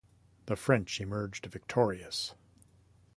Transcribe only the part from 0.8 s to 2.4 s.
emerged victorious.